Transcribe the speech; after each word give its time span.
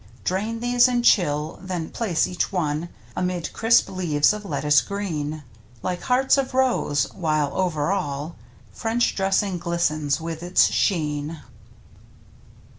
Drain 0.23 0.61
these 0.61 0.87
and 0.87 1.05
chill, 1.05 1.59
then 1.61 1.91
place 1.91 2.25
each 2.25 2.51
one 2.51 2.89
Amid 3.15 3.53
crisp 3.53 3.87
leaves 3.87 4.33
of 4.33 4.43
lettuce 4.43 4.81
green, 4.81 5.43
Like 5.83 6.01
hearts 6.01 6.39
of 6.39 6.55
rose, 6.55 7.03
while 7.13 7.55
over 7.55 7.91
all 7.91 8.35
French 8.73 9.15
dressing 9.15 9.59
glistens 9.59 10.19
with 10.19 10.41
its 10.41 10.71
sheen. 10.71 11.43